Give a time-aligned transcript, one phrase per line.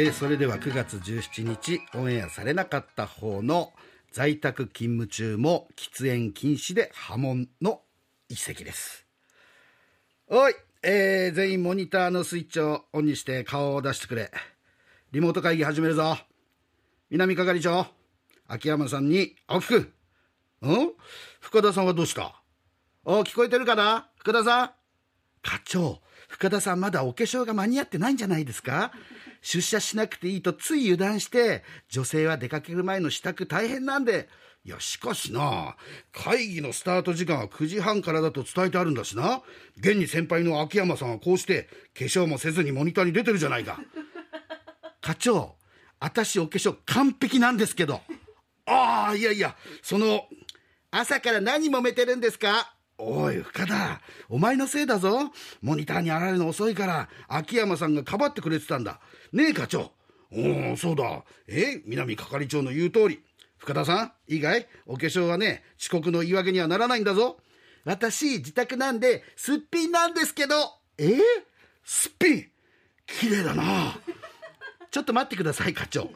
[0.00, 3.72] えーそれでは9月17日オンエアされなかった方の
[4.12, 7.80] 在宅勤務中も喫煙禁止で波紋の
[8.28, 9.04] 一席です。
[10.28, 10.54] おい、
[10.84, 14.30] えー全員モニターのスイッチをオンにして顔を出してくれ。
[15.10, 16.16] リモート会議始めるぞ。
[17.10, 17.88] 南係長
[18.46, 19.92] 秋山さんに青木く
[20.62, 20.92] うん？
[21.40, 22.40] 深田さんはどうした？
[23.04, 24.08] お聞こえてるかな？
[24.18, 24.70] 深田さん。
[25.42, 28.92] 課長深田さんまだお化粧が間に合ってないんじゃないですか？
[29.40, 34.28] 出社しなくていいとつい油断して女性は出かける前の支度大変なんで
[34.64, 35.76] いやしかしな
[36.12, 39.40] 会議のスタート時間は9時半からだと伝えてあるんだしな。
[39.78, 43.80] 現に先輩の秋山さんはこうして化粧もせずにモニターに出てるじゃないか。
[45.00, 45.56] 課長
[46.00, 48.02] 私お化粧完璧なんですけど。
[48.66, 50.26] ああいやいやその
[50.90, 52.74] 朝から何揉めてるんですか？
[52.98, 55.30] おい深田お前のせいだぞ。
[55.62, 59.00] モニターに現れるの遅いから秋山さんがかばってくれてたんだ。
[59.32, 59.92] ねえ課長。
[60.32, 61.22] おおそうだ。
[61.46, 63.22] え南係長の言う通り。
[63.56, 64.66] 深田さんいいかい？
[64.86, 67.38] お化粧はね遅刻の言い訳にはならないんだぞ。
[67.84, 70.54] 私自宅なんですっぴんなんですけど。
[70.98, 71.18] え？
[71.84, 72.46] すっぴん？
[73.06, 73.96] 綺麗だな。
[74.90, 76.10] ちょっと待ってください課長。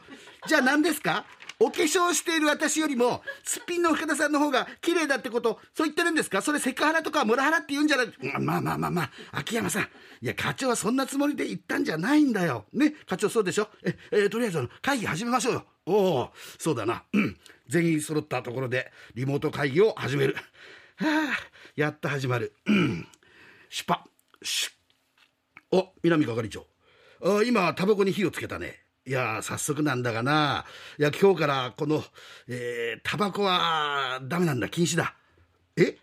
[0.47, 1.25] じゃあ何ですか？
[1.63, 6.41] お化粧している私よりもすっぴんの深田さんの方が綺麗だってことそう言ってるんですか？
[6.41, 8.07] それセクハラとかモラハラって言うんじゃない？
[8.41, 9.83] まあまあまあまあ秋山さん。
[9.83, 9.87] い
[10.27, 12.65] や課長はそんなつもりで言ったんじゃないんだよ。
[12.73, 12.93] ね？
[13.07, 13.69] 課長そうでしょ？
[13.85, 15.65] え、えとりあえず会議始めましょうよ。
[15.85, 17.03] おおそうだな。
[17.13, 17.37] うん。
[17.69, 20.35] 全員揃ったところでリモート会議を始める。
[20.97, 21.37] はあ
[21.75, 22.53] やっと始まる。
[22.65, 23.07] うん。
[23.69, 24.05] シュパ。
[24.41, 26.65] シュお南係長。
[27.23, 28.82] あ今タバコに火をつけたね。
[29.05, 30.65] いや早速なんだがな。
[30.97, 32.03] いや今日からこの
[32.47, 35.15] えータバコはダメなんだ禁止だ。
[35.75, 35.97] え？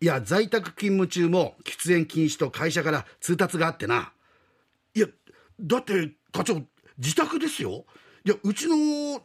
[0.00, 4.12] いや在宅勤務中も喫煙禁止と会社から通達があってな。
[4.94, 5.06] いや
[5.60, 6.62] だって課長
[6.96, 7.84] 自宅ですよ。
[8.24, 8.76] いやうちの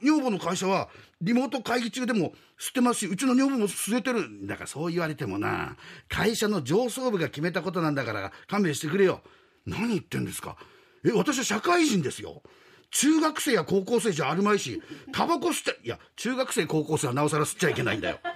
[0.02, 0.90] 女房の会社は
[1.22, 5.78] リモート会議中でも吸ってますしうちの女房も吸えてるだからそう言われてもな。
[6.10, 9.22] 会社の上層部が決めたことなんだから勘弁してくれよ。
[9.66, 10.58] 何言ってんですか。
[11.06, 12.44] え私は社会人ですよ。
[12.92, 14.82] 中学生や高校生じゃあるまいし
[15.12, 18.20] タバコ吸っていや中学生高校生はなおさら吸っちゃいけないんだよ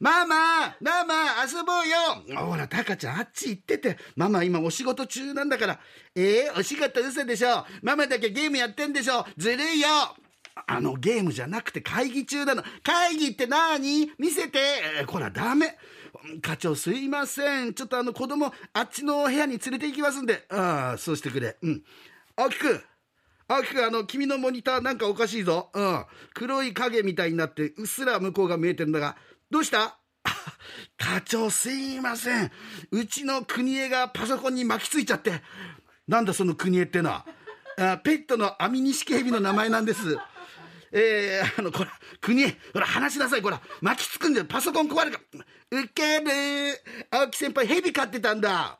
[0.00, 1.14] ママママ
[1.44, 1.88] 遊ぼう
[2.36, 3.96] よほら、タカちゃん、あっち行ってて。
[4.16, 5.80] ママ今お仕事中なんだから。
[6.14, 9.88] えー、お仕事嘘でしょママだけゲームやってんでしょずるいよ
[10.66, 12.62] あの、ゲームじゃなくて会議中なの。
[12.82, 14.58] 会議って何見せて。
[14.98, 15.78] えーこら、ダメ。
[16.42, 17.72] 課長すいません。
[17.72, 20.44] ちょっとあの子供、あっちの部屋に連れて行きますんで。
[20.50, 21.56] ああ、そうしてくれ。
[21.62, 21.82] うん。
[22.36, 22.82] 青木くん。
[23.46, 25.70] 青木く、あの、君のモニターなんかおかしいぞ。
[25.74, 26.04] うん。
[26.32, 29.16] 黒い影みたいになって、うっすら向こうが見えてんだが、
[29.50, 29.98] どうした？
[30.96, 32.50] 課長すいません。
[32.90, 35.42] うちの国枝がパソコンに巻きついちゃって。
[36.08, 37.26] なんだその国枝ってのは？
[37.76, 40.16] あペットのアミニシキヘビの名前なんです。
[40.96, 41.90] えー、あの、こら、
[42.20, 45.20] 国枝、ほら、話しなさい、こら、巻きつくんだよ、パソコン壊れるか。
[45.72, 46.30] ウケる
[47.10, 48.78] 青木先輩、ヘビ飼ってたんだ。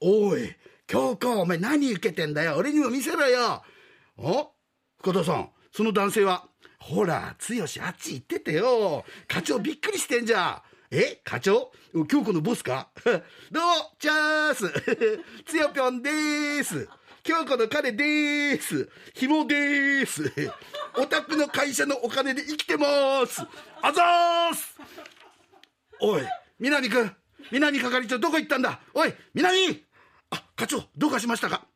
[0.00, 0.54] おい、
[0.86, 2.56] 京子、お前何受けてんだよ。
[2.56, 3.64] 俺にも見せろよ。
[4.18, 4.50] お？
[4.98, 9.04] 深田さん、その男性は、ほら、剛あっち行っててよ。
[9.28, 10.62] 課長びっくりしてんじゃ。
[10.90, 10.96] ん。
[10.96, 11.20] え？
[11.24, 11.72] 課長？
[12.08, 12.88] 京子のボスか？
[13.04, 13.22] どう
[13.98, 14.72] チャース。
[15.44, 16.88] つよぴょんでーす。
[17.22, 18.88] 京子の彼でーす。
[19.14, 20.32] ひもでーす。
[20.96, 23.42] お宅の会社のお金で生きてます。
[23.82, 24.76] あざーす。
[26.00, 26.22] おい
[26.58, 27.10] 南君
[27.50, 28.80] 南係長どこ行ったんだ？
[28.94, 29.84] おい南！
[30.30, 31.66] あ課長どうかしましたか？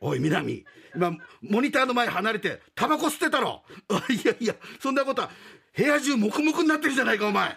[0.00, 0.64] おい南
[0.94, 3.62] 今モニターの前離れてタバコ吸ってたろ。
[4.10, 5.30] いやいやそんなことは
[5.76, 7.56] 部屋中黙々になってるじゃないかお前。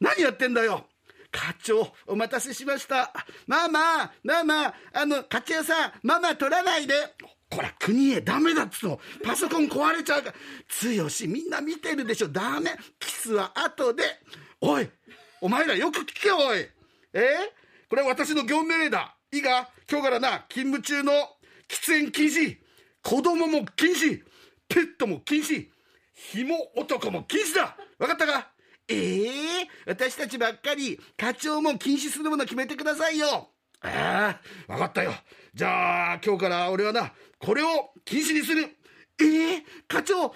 [0.00, 0.86] 何やってんだよ。
[1.30, 3.12] 課長お待たせしました。
[3.46, 6.94] ママママあの課長さんママ取らないで。
[7.48, 9.00] こら国へダメだっつうの。
[9.22, 10.34] パソコン壊れちゃうから。
[11.04, 12.28] 剛みんな見てるでしょ。
[12.28, 12.70] ダメ。
[12.98, 14.04] キスは後で。
[14.60, 14.88] おい
[15.40, 16.66] お前らよく聞けおい。
[17.12, 17.52] え
[17.88, 19.14] これは私の業務命令だ。
[19.32, 19.68] いいか？
[19.90, 21.12] 今日からな勤務中の
[21.72, 22.58] 喫煙禁止
[23.02, 24.22] 子供も禁止
[24.68, 25.68] ペットも禁止
[26.12, 27.76] 紐男も禁止だ。
[27.98, 28.48] 分かったか？
[28.88, 33.48] ええ私たちばっかり課長も禁止するもの決めてくださいよ。
[33.80, 35.14] ああ分かったよ。
[35.54, 38.76] じゃあ今日から俺はなこれを禁止にする。
[39.20, 40.34] ええ課長そうだ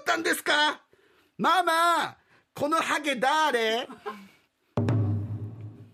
[0.00, 0.82] ったんですか？
[1.36, 2.16] ママ
[2.54, 3.86] このハゲ誰？